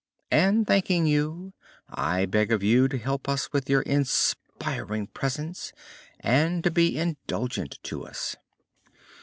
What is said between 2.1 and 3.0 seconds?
beg of you to